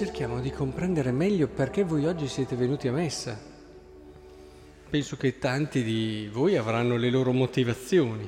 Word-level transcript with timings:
cerchiamo 0.00 0.40
di 0.40 0.50
comprendere 0.50 1.12
meglio 1.12 1.46
perché 1.46 1.84
voi 1.84 2.06
oggi 2.06 2.26
siete 2.26 2.56
venuti 2.56 2.88
a 2.88 2.92
messa. 2.92 3.38
Penso 4.88 5.18
che 5.18 5.38
tanti 5.38 5.82
di 5.82 6.26
voi 6.32 6.56
avranno 6.56 6.96
le 6.96 7.10
loro 7.10 7.32
motivazioni, 7.32 8.26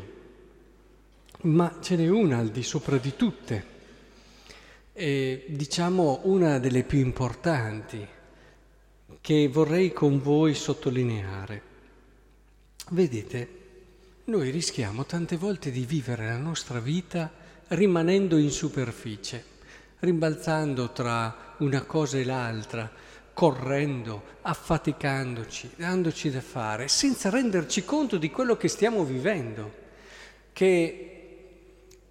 ma 1.45 1.79
ce 1.81 1.97
n'è 1.97 2.09
una 2.09 2.37
al 2.37 2.51
di 2.51 2.63
sopra 2.63 2.99
di 2.99 3.17
tutte, 3.17 3.65
e 4.93 5.47
diciamo 5.49 6.21
una 6.25 6.59
delle 6.59 6.83
più 6.83 6.99
importanti 6.99 8.07
che 9.23 9.49
vorrei 9.49 9.95
con 9.95 10.21
voi 10.21 10.53
sottolineare. 10.55 11.63
Vedete, 12.91 13.49
noi 14.25 14.51
rischiamo 14.51 15.07
tante 15.07 15.39
volte 15.39 15.71
di 15.71 15.87
vivere 15.87 16.27
la 16.27 16.37
nostra 16.37 16.81
vita 16.81 17.33
rimanendo 17.69 18.37
in 18.37 18.51
superficie, 18.51 19.52
rimbalzando 20.03 20.91
tra 20.91 21.55
una 21.59 21.83
cosa 21.83 22.19
e 22.19 22.25
l'altra, 22.25 22.91
correndo, 23.33 24.23
affaticandoci, 24.43 25.71
dandoci 25.77 26.29
da 26.29 26.41
fare, 26.41 26.89
senza 26.89 27.31
renderci 27.31 27.85
conto 27.85 28.17
di 28.19 28.29
quello 28.29 28.57
che 28.57 28.67
stiamo 28.67 29.05
vivendo, 29.05 29.73
che 30.53 31.09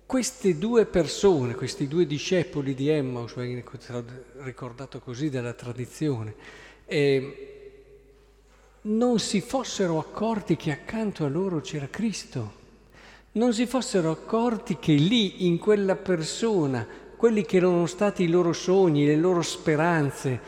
queste 0.05 0.57
due 0.57 0.85
persone, 0.85 1.53
questi 1.53 1.87
due 1.89 2.07
discepoli 2.07 2.73
di 2.73 2.87
Emmaus, 2.87 3.35
viene 3.35 3.63
ricordato 4.37 4.99
così 4.99 5.29
dalla 5.29 5.53
tradizione, 5.53 6.35
eh, 6.85 7.47
non 8.83 9.19
si 9.19 9.41
fossero 9.41 9.99
accorti 9.99 10.55
che 10.55 10.71
accanto 10.71 11.25
a 11.25 11.29
loro 11.29 11.59
c'era 11.59 11.87
Cristo, 11.89 12.59
non 13.33 13.53
si 13.53 13.65
fossero 13.65 14.11
accorti 14.11 14.79
che 14.79 14.93
lì, 14.93 15.45
in 15.45 15.57
quella 15.57 15.95
persona, 15.97 16.87
quelli 17.21 17.45
che 17.45 17.57
erano 17.57 17.85
stati 17.85 18.23
i 18.23 18.29
loro 18.29 18.51
sogni, 18.51 19.05
le 19.05 19.15
loro 19.15 19.43
speranze, 19.43 20.39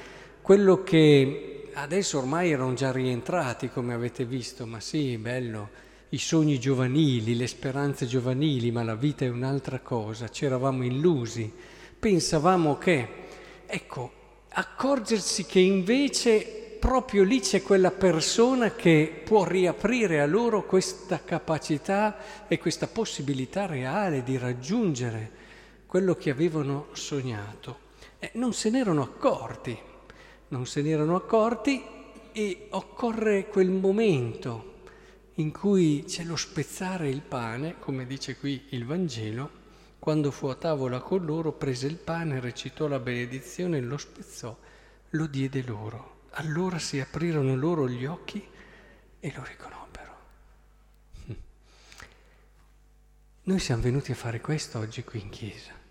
quello 0.42 0.82
che 0.82 1.70
adesso 1.74 2.18
ormai 2.18 2.50
erano 2.50 2.74
già 2.74 2.92
rientrati, 2.92 3.70
come 3.70 3.94
avete 3.94 4.26
visto, 4.26 4.66
ma 4.66 4.80
sì, 4.80 5.20
bello, 5.20 5.70
i 6.10 6.18
sogni 6.18 6.58
giovanili, 6.58 7.36
le 7.36 7.46
speranze 7.46 8.08
giovanili, 8.08 8.72
ma 8.72 8.82
la 8.82 8.96
vita 8.96 9.24
è 9.24 9.30
un'altra 9.30 9.82
cosa, 9.82 10.30
ci 10.30 10.46
eravamo 10.46 10.84
illusi, 10.84 11.54
pensavamo 12.00 12.80
che, 12.80 13.08
ecco, 13.68 14.12
accorgersi 14.50 15.46
che 15.46 15.60
invece 15.60 16.78
proprio 16.80 17.22
lì 17.22 17.40
c'è 17.40 17.62
quella 17.62 17.92
persona 17.92 18.72
che 18.72 19.22
può 19.24 19.46
riaprire 19.46 20.22
a 20.22 20.26
loro 20.26 20.66
questa 20.66 21.22
capacità 21.24 22.18
e 22.48 22.58
questa 22.58 22.88
possibilità 22.88 23.68
reale 23.68 24.24
di 24.24 24.40
raggiungere 24.40 25.42
quello 25.94 26.16
che 26.16 26.32
avevano 26.32 26.88
sognato. 26.94 27.92
Eh, 28.18 28.32
non 28.34 28.52
se 28.54 28.72
n'erano 28.72 29.04
accorti, 29.04 29.78
non 30.48 30.66
se 30.66 30.82
n'erano 30.82 31.16
accorti 31.16 31.84
e 32.32 32.66
occorre 32.72 33.46
quel 33.46 33.70
momento 33.70 34.86
in 35.36 35.52
cui 35.52 36.04
c'è 36.08 36.24
lo 36.24 36.36
spezzare 36.36 37.10
il 37.10 37.22
pane, 37.22 37.76
come 37.78 38.08
dice 38.08 38.38
qui 38.38 38.70
il 38.70 38.88
Vangelo, 38.88 39.48
quando 40.00 40.32
fu 40.32 40.48
a 40.48 40.56
tavola 40.56 41.00
con 41.00 41.24
loro, 41.26 41.52
prese 41.52 41.86
il 41.86 41.98
pane, 41.98 42.40
recitò 42.40 42.88
la 42.88 42.98
benedizione, 42.98 43.80
lo 43.80 43.98
spezzò, 43.98 44.58
lo 45.12 45.28
diede 45.28 45.62
loro. 45.62 46.22
Allora 46.32 46.80
si 46.80 47.00
aprirono 47.00 47.56
loro 47.56 47.88
gli 47.88 48.06
occhi 48.06 48.44
e 49.20 49.34
lo 49.36 49.44
riconobbero. 49.44 50.18
Noi 53.44 53.60
siamo 53.60 53.84
venuti 53.84 54.12
a 54.12 54.16
fare 54.16 54.42
questo 54.42 54.80
oggi 54.80 55.04
qui 55.04 55.22
in 55.22 55.30
chiesa. 55.30 55.82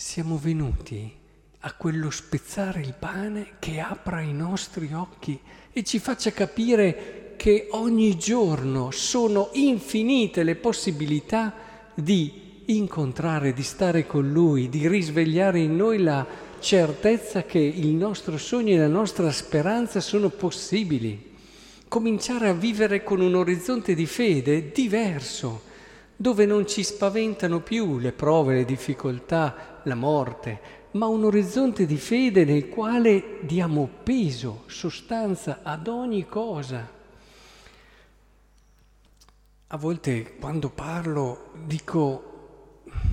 Siamo 0.00 0.38
venuti 0.38 1.12
a 1.58 1.72
quello 1.72 2.10
spezzare 2.10 2.80
il 2.80 2.94
pane 2.96 3.54
che 3.58 3.80
apra 3.80 4.20
i 4.20 4.32
nostri 4.32 4.92
occhi 4.92 5.36
e 5.72 5.82
ci 5.82 5.98
faccia 5.98 6.30
capire 6.30 7.34
che 7.36 7.66
ogni 7.72 8.16
giorno 8.16 8.92
sono 8.92 9.50
infinite 9.54 10.44
le 10.44 10.54
possibilità 10.54 11.52
di 11.94 12.62
incontrare, 12.66 13.52
di 13.52 13.64
stare 13.64 14.06
con 14.06 14.30
Lui, 14.30 14.68
di 14.68 14.86
risvegliare 14.86 15.58
in 15.58 15.74
noi 15.74 15.98
la 15.98 16.24
certezza 16.60 17.42
che 17.42 17.58
il 17.58 17.88
nostro 17.88 18.38
sogno 18.38 18.74
e 18.74 18.78
la 18.78 18.86
nostra 18.86 19.32
speranza 19.32 19.98
sono 19.98 20.28
possibili. 20.28 21.34
Cominciare 21.88 22.46
a 22.46 22.54
vivere 22.54 23.02
con 23.02 23.20
un 23.20 23.34
orizzonte 23.34 23.96
di 23.96 24.06
fede 24.06 24.70
diverso, 24.70 25.62
dove 26.20 26.46
non 26.46 26.66
ci 26.66 26.82
spaventano 26.82 27.60
più 27.60 27.98
le 27.98 28.10
prove, 28.10 28.54
le 28.54 28.64
difficoltà, 28.64 29.80
la 29.84 29.94
morte, 29.94 30.60
ma 30.92 31.06
un 31.06 31.22
orizzonte 31.22 31.86
di 31.86 31.96
fede 31.96 32.44
nel 32.44 32.68
quale 32.68 33.38
diamo 33.42 33.88
peso, 34.02 34.64
sostanza 34.66 35.60
ad 35.62 35.86
ogni 35.86 36.26
cosa. 36.26 36.90
A 39.68 39.76
volte 39.76 40.34
quando 40.40 40.70
parlo 40.70 41.52
dico 41.64 42.24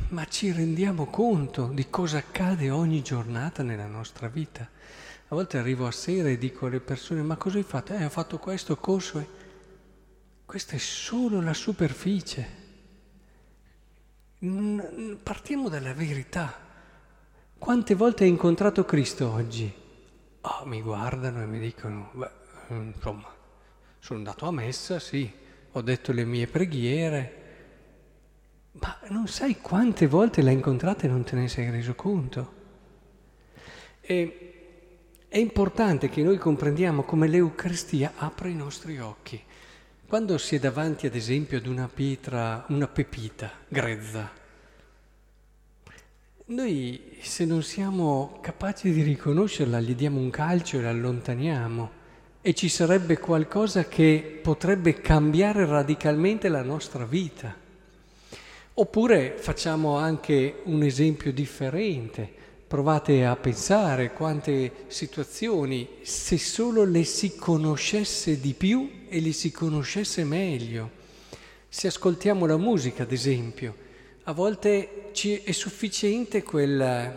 ma 0.09 0.25
ci 0.25 0.51
rendiamo 0.51 1.05
conto 1.05 1.67
di 1.67 1.91
cosa 1.91 2.17
accade 2.17 2.71
ogni 2.71 3.03
giornata 3.03 3.61
nella 3.61 3.85
nostra 3.85 4.29
vita. 4.29 4.67
A 5.27 5.35
volte 5.35 5.59
arrivo 5.59 5.85
a 5.85 5.91
sera 5.91 6.29
e 6.29 6.39
dico 6.39 6.65
alle 6.65 6.79
persone, 6.79 7.21
ma 7.21 7.35
cosa 7.35 7.57
hai 7.57 7.63
fatto? 7.63 7.93
Eh, 7.93 8.05
ho 8.05 8.09
fatto 8.09 8.39
questo, 8.39 8.77
corso. 8.77 9.27
Questa 10.43 10.75
è 10.75 10.79
solo 10.79 11.39
la 11.39 11.53
superficie. 11.53 12.64
Partiamo 15.23 15.69
dalla 15.69 15.93
verità. 15.93 16.53
Quante 17.57 17.95
volte 17.95 18.25
hai 18.25 18.29
incontrato 18.29 18.85
Cristo 18.85 19.31
oggi? 19.31 19.73
Oh, 20.41 20.65
mi 20.65 20.81
guardano 20.83 21.41
e 21.41 21.47
mi 21.47 21.57
dicono, 21.57 22.11
beh, 22.13 22.29
insomma, 22.69 23.33
sono 23.97 24.19
andato 24.19 24.45
a 24.45 24.51
messa, 24.51 24.99
sì, 24.99 25.31
ho 25.71 25.81
detto 25.81 26.11
le 26.11 26.25
mie 26.25 26.45
preghiere, 26.45 27.43
ma 28.73 28.99
non 29.07 29.27
sai 29.27 29.59
quante 29.61 30.05
volte 30.05 30.43
l'hai 30.43 30.53
incontrata 30.53 31.05
e 31.05 31.09
non 31.09 31.23
te 31.23 31.35
ne 31.35 31.47
sei 31.47 31.71
reso 31.71 31.95
conto. 31.95 32.53
E 33.99 34.39
è 35.27 35.39
importante 35.39 36.07
che 36.09 36.21
noi 36.21 36.37
comprendiamo 36.37 37.01
come 37.01 37.27
l'Eucaristia 37.27 38.13
apre 38.17 38.51
i 38.51 38.55
nostri 38.55 38.99
occhi. 38.99 39.41
Quando 40.07 40.37
si 40.37 40.55
è 40.55 40.59
davanti, 40.59 41.07
ad 41.07 41.15
esempio, 41.15 41.57
ad 41.57 41.65
una 41.65 41.89
pietra, 41.91 42.63
una 42.67 42.87
pepita 42.87 43.51
grezza, 43.67 44.31
noi 46.45 47.17
se 47.21 47.43
non 47.43 47.63
siamo 47.63 48.37
capaci 48.39 48.91
di 48.91 49.01
riconoscerla, 49.01 49.79
gli 49.79 49.95
diamo 49.95 50.19
un 50.19 50.29
calcio 50.29 50.77
e 50.77 50.81
la 50.83 50.89
allontaniamo 50.89 51.91
e 52.39 52.53
ci 52.53 52.69
sarebbe 52.69 53.17
qualcosa 53.17 53.85
che 53.85 54.39
potrebbe 54.43 55.01
cambiare 55.01 55.65
radicalmente 55.65 56.49
la 56.49 56.61
nostra 56.61 57.03
vita. 57.03 57.55
Oppure 58.75 59.35
facciamo 59.39 59.97
anche 59.97 60.61
un 60.65 60.83
esempio 60.83 61.33
differente. 61.33 62.31
Provate 62.67 63.25
a 63.25 63.35
pensare 63.35 64.13
quante 64.13 64.85
situazioni, 64.85 65.87
se 66.03 66.37
solo 66.37 66.83
le 66.83 67.05
si 67.05 67.35
conoscesse 67.35 68.39
di 68.39 68.53
più 68.53 69.04
e 69.07 69.19
le 69.21 69.31
si 69.31 69.51
conoscesse 69.51 70.23
meglio. 70.23 71.03
Se 71.67 71.87
ascoltiamo 71.87 72.45
la 72.45 72.57
musica, 72.57 73.03
ad 73.03 73.11
esempio, 73.11 73.75
a 74.23 74.31
volte 74.31 75.09
ci 75.13 75.41
è 75.43 75.51
sufficiente 75.51 76.43
quella, 76.43 77.13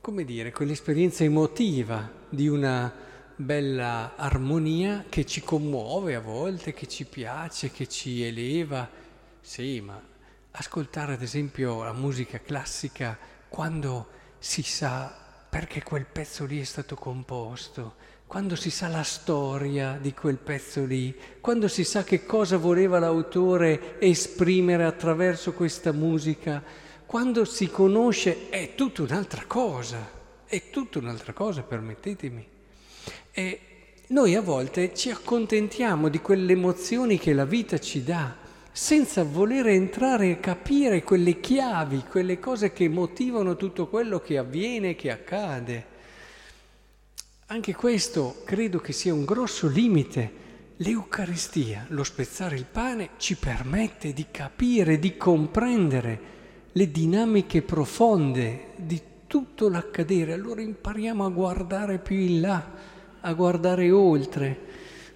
come 0.00 0.24
dire, 0.24 0.52
quell'esperienza 0.52 1.24
emotiva 1.24 2.10
di 2.28 2.48
una 2.48 2.92
bella 3.36 4.14
armonia 4.16 5.04
che 5.08 5.24
ci 5.24 5.40
commuove 5.40 6.14
a 6.14 6.20
volte, 6.20 6.74
che 6.74 6.86
ci 6.86 7.04
piace, 7.04 7.70
che 7.70 7.88
ci 7.88 8.22
eleva. 8.22 8.88
Sì, 9.40 9.80
ma 9.80 10.00
ascoltare 10.52 11.14
ad 11.14 11.22
esempio 11.22 11.82
la 11.82 11.92
musica 11.92 12.40
classica 12.40 13.18
quando 13.48 14.08
si 14.38 14.62
sa 14.62 15.16
perché 15.48 15.82
quel 15.82 16.06
pezzo 16.06 16.44
lì 16.44 16.60
è 16.60 16.64
stato 16.64 16.94
composto, 16.94 17.96
quando 18.30 18.54
si 18.54 18.70
sa 18.70 18.86
la 18.86 19.02
storia 19.02 19.98
di 20.00 20.14
quel 20.14 20.36
pezzo 20.36 20.84
lì, 20.84 21.12
quando 21.40 21.66
si 21.66 21.82
sa 21.82 22.04
che 22.04 22.24
cosa 22.24 22.58
voleva 22.58 23.00
l'autore 23.00 23.98
esprimere 23.98 24.84
attraverso 24.84 25.52
questa 25.52 25.90
musica, 25.90 26.62
quando 27.06 27.44
si 27.44 27.68
conosce 27.68 28.48
è 28.48 28.76
tutta 28.76 29.02
un'altra 29.02 29.42
cosa, 29.48 30.08
è 30.46 30.70
tutta 30.70 31.00
un'altra 31.00 31.32
cosa, 31.32 31.62
permettetemi. 31.62 32.46
E 33.32 33.60
noi 34.10 34.36
a 34.36 34.42
volte 34.42 34.94
ci 34.94 35.10
accontentiamo 35.10 36.08
di 36.08 36.20
quelle 36.20 36.52
emozioni 36.52 37.18
che 37.18 37.32
la 37.32 37.44
vita 37.44 37.78
ci 37.80 38.04
dà, 38.04 38.36
senza 38.70 39.24
voler 39.24 39.66
entrare 39.66 40.30
e 40.30 40.38
capire 40.38 41.02
quelle 41.02 41.40
chiavi, 41.40 42.04
quelle 42.08 42.38
cose 42.38 42.72
che 42.72 42.88
motivano 42.88 43.56
tutto 43.56 43.88
quello 43.88 44.20
che 44.20 44.38
avviene, 44.38 44.94
che 44.94 45.10
accade. 45.10 45.98
Anche 47.52 47.74
questo 47.74 48.42
credo 48.44 48.78
che 48.78 48.92
sia 48.92 49.12
un 49.12 49.24
grosso 49.24 49.66
limite. 49.66 50.38
L'Eucaristia, 50.76 51.84
lo 51.88 52.04
spezzare 52.04 52.54
il 52.54 52.64
pane, 52.64 53.10
ci 53.16 53.34
permette 53.34 54.12
di 54.12 54.26
capire, 54.30 55.00
di 55.00 55.16
comprendere 55.16 56.20
le 56.70 56.90
dinamiche 56.92 57.62
profonde 57.62 58.66
di 58.76 59.02
tutto 59.26 59.68
l'accadere, 59.68 60.32
allora 60.32 60.60
impariamo 60.60 61.24
a 61.24 61.28
guardare 61.28 61.98
più 61.98 62.18
in 62.18 62.40
là, 62.40 62.70
a 63.20 63.32
guardare 63.32 63.90
oltre. 63.90 64.58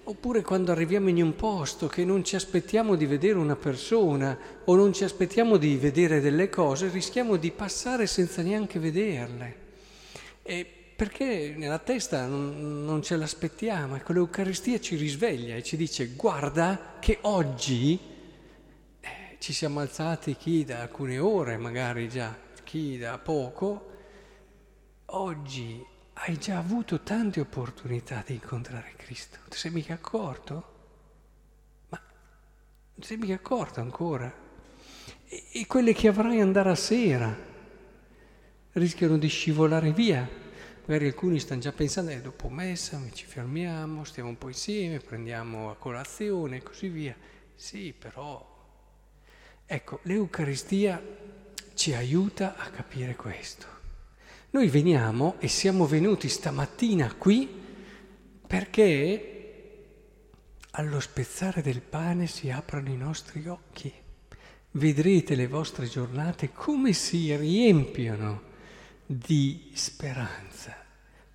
Oppure 0.03 0.41
quando 0.41 0.73
arriviamo 0.73 1.07
in 1.07 1.23
un 1.23 1.37
posto 1.37 1.87
che 1.87 2.03
non 2.03 2.25
ci 2.25 2.35
aspettiamo 2.35 2.95
di 2.95 3.05
vedere 3.05 3.37
una 3.37 3.55
persona 3.55 4.37
o 4.65 4.75
non 4.75 4.91
ci 4.91 5.05
aspettiamo 5.05 5.55
di 5.55 5.77
vedere 5.77 6.19
delle 6.19 6.49
cose, 6.49 6.89
rischiamo 6.89 7.37
di 7.37 7.51
passare 7.51 8.05
senza 8.07 8.41
neanche 8.41 8.77
vederle. 8.77 9.55
E 10.43 10.84
perché 10.95 11.53
nella 11.57 11.79
testa 11.79 12.25
non, 12.25 12.85
non 12.85 13.01
ce 13.01 13.17
l'aspettiamo, 13.17 13.97
ecco 13.97 14.13
l'Eucaristia 14.13 14.79
ci 14.79 14.95
risveglia 14.95 15.55
e 15.55 15.63
ci 15.63 15.75
dice 15.75 16.13
guarda 16.15 16.95
che 16.99 17.17
oggi 17.21 17.99
eh, 19.01 19.35
ci 19.39 19.51
siamo 19.51 19.81
alzati 19.81 20.35
chi 20.35 20.63
da 20.63 20.81
alcune 20.81 21.19
ore 21.19 21.57
magari 21.57 22.07
già, 22.07 22.33
chi 22.63 22.97
da 22.97 23.17
poco, 23.17 23.91
oggi 25.07 25.85
hai 26.13 26.37
già 26.37 26.57
avuto 26.57 27.01
tante 27.01 27.41
opportunità 27.41 28.23
di 28.25 28.35
incontrare 28.35 28.93
Cristo, 28.95 29.39
ti 29.49 29.57
sei 29.57 29.71
mica 29.71 29.95
accorto? 29.95 30.73
Ma 31.89 31.99
non 32.01 32.99
ti 32.99 33.05
sei 33.05 33.17
mica 33.17 33.33
accorto 33.33 33.81
ancora? 33.81 34.33
E, 35.25 35.43
e 35.51 35.67
quelle 35.67 35.93
che 35.93 36.07
avrai 36.07 36.39
andare 36.39 36.69
a 36.69 36.75
sera 36.75 37.53
rischiano 38.71 39.17
di 39.17 39.27
scivolare 39.27 39.91
via. 39.91 40.43
Magari 40.87 41.07
alcuni 41.07 41.39
stanno 41.39 41.61
già 41.61 41.71
pensando, 41.71 42.11
eh, 42.11 42.21
dopo 42.21 42.47
messa 42.47 43.01
ci 43.11 43.25
fermiamo, 43.25 44.03
stiamo 44.03 44.29
un 44.29 44.37
po' 44.37 44.49
insieme, 44.49 44.99
prendiamo 44.99 45.71
a 45.71 45.75
colazione 45.75 46.57
e 46.57 46.63
così 46.63 46.89
via. 46.89 47.15
Sì, 47.55 47.91
però... 47.97 48.53
Ecco, 49.65 49.99
l'Eucaristia 50.03 51.01
ci 51.73 51.95
aiuta 51.95 52.55
a 52.55 52.69
capire 52.69 53.15
questo. 53.15 53.65
Noi 54.51 54.67
veniamo 54.67 55.37
e 55.39 55.47
siamo 55.47 55.87
venuti 55.87 56.29
stamattina 56.29 57.11
qui 57.15 57.49
perché 58.45 59.31
allo 60.69 60.99
spezzare 60.99 61.63
del 61.63 61.81
pane 61.81 62.27
si 62.27 62.51
aprono 62.51 62.89
i 62.89 62.97
nostri 62.97 63.47
occhi. 63.47 63.91
Vedrete 64.71 65.33
le 65.33 65.47
vostre 65.47 65.87
giornate 65.87 66.51
come 66.53 66.93
si 66.93 67.35
riempiono 67.35 68.53
di 69.05 69.69
speranza, 69.73 70.75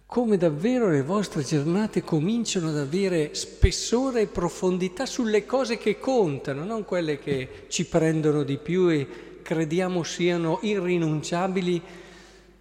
come 0.07 0.37
davvero 0.37 0.89
le 0.89 1.03
vostre 1.03 1.43
giornate 1.43 2.03
cominciano 2.03 2.69
ad 2.69 2.79
avere 2.79 3.35
spessore 3.35 4.23
e 4.23 4.27
profondità 4.27 5.07
sulle 5.07 5.47
cose 5.47 5.79
che 5.79 5.99
contano, 5.99 6.65
non 6.65 6.85
quelle 6.85 7.19
che 7.19 7.67
ci 7.69 7.87
prendono 7.87 8.43
di 8.43 8.59
più 8.59 8.89
e 8.89 9.41
crediamo 9.43 10.03
siano 10.03 10.59
irrinunciabili 10.63 11.83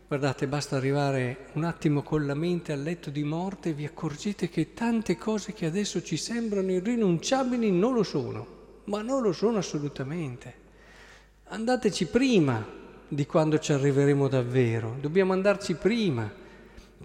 Guardate, 0.10 0.48
basta 0.48 0.76
arrivare 0.76 1.50
un 1.54 1.66
attimo 1.66 2.02
con 2.02 2.26
la 2.26 2.34
mente 2.34 2.72
al 2.72 2.82
letto 2.82 3.12
di 3.12 3.24
morte 3.24 3.70
e 3.70 3.74
vi 3.74 3.86
accorgete 3.86 4.50
che 4.50 4.74
tante 4.74 5.16
cose 5.18 5.54
che 5.54 5.68
adesso 5.68 6.02
ci 6.02 6.18
sembrano 6.18 6.72
irrinunciabili 6.72 7.70
non 7.70 7.94
lo 7.94 8.02
sono, 8.02 8.48
ma 8.86 9.04
non 9.04 9.22
lo 9.22 9.32
sono 9.34 9.60
assolutamente. 9.60 10.54
Andateci 11.50 12.08
prima 12.08 12.66
di 13.10 13.26
quando 13.26 13.60
ci 13.60 13.74
arriveremo 13.74 14.30
davvero, 14.30 14.96
dobbiamo 15.00 15.34
andarci 15.34 15.76
prima 15.76 16.32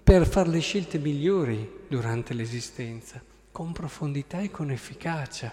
per 0.03 0.25
fare 0.25 0.49
le 0.49 0.59
scelte 0.59 0.97
migliori 0.99 1.83
durante 1.87 2.33
l'esistenza, 2.33 3.21
con 3.51 3.73
profondità 3.73 4.39
e 4.39 4.49
con 4.49 4.71
efficacia. 4.71 5.51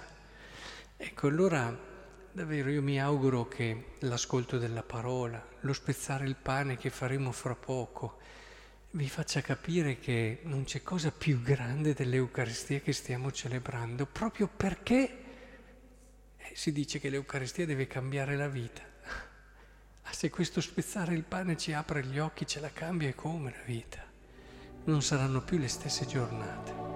Ecco, 0.96 1.26
allora 1.26 1.90
Davvero 2.34 2.70
io 2.70 2.80
mi 2.80 2.98
auguro 2.98 3.46
che 3.46 3.88
l'ascolto 3.98 4.56
della 4.56 4.82
parola, 4.82 5.46
lo 5.60 5.72
spezzare 5.74 6.24
il 6.24 6.34
pane 6.34 6.78
che 6.78 6.88
faremo 6.88 7.30
fra 7.30 7.54
poco, 7.54 8.20
vi 8.92 9.06
faccia 9.06 9.42
capire 9.42 9.98
che 9.98 10.40
non 10.44 10.64
c'è 10.64 10.82
cosa 10.82 11.12
più 11.12 11.42
grande 11.42 11.92
dell'Eucaristia 11.92 12.80
che 12.80 12.94
stiamo 12.94 13.30
celebrando, 13.30 14.06
proprio 14.06 14.48
perché 14.48 15.18
eh, 16.38 16.52
si 16.54 16.72
dice 16.72 16.98
che 16.98 17.10
l'Eucaristia 17.10 17.66
deve 17.66 17.86
cambiare 17.86 18.34
la 18.34 18.48
vita. 18.48 18.82
Se 20.12 20.28
questo 20.30 20.60
spezzare 20.60 21.14
il 21.14 21.24
pane 21.24 21.56
ci 21.56 21.72
apre 21.72 22.04
gli 22.04 22.18
occhi, 22.18 22.46
ce 22.46 22.60
la 22.60 22.70
cambia 22.70 23.08
e 23.08 23.14
come 23.14 23.50
la 23.50 23.64
vita? 23.64 23.98
Non 24.84 25.02
saranno 25.02 25.40
più 25.40 25.56
le 25.58 25.68
stesse 25.68 26.06
giornate. 26.06 26.91